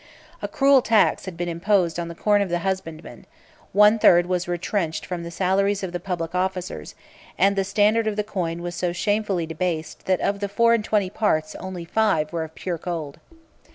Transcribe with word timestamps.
A 0.41 0.47
cruel 0.47 0.81
tax 0.81 1.25
had 1.25 1.37
been 1.37 1.47
imposed 1.47 1.99
on 1.99 2.07
the 2.07 2.15
corn 2.15 2.41
of 2.41 2.49
the 2.49 2.57
husbandman: 2.65 3.27
one 3.71 3.99
third 3.99 4.25
was 4.25 4.47
retrenched 4.47 5.05
from 5.05 5.21
the 5.21 5.29
salaries 5.29 5.83
of 5.83 5.91
the 5.91 5.99
public 5.99 6.33
officers; 6.33 6.95
and 7.37 7.55
the 7.55 7.63
standard 7.63 8.07
of 8.07 8.15
the 8.15 8.23
coin 8.23 8.63
was 8.63 8.73
so 8.73 8.93
shamefully 8.93 9.45
debased, 9.45 10.07
that 10.07 10.19
of 10.19 10.39
the 10.39 10.49
four 10.49 10.73
and 10.73 10.83
twenty 10.83 11.11
parts 11.11 11.53
only 11.59 11.85
five 11.85 12.33
were 12.33 12.43
of 12.43 12.55
pure 12.55 12.79
gold. 12.79 13.19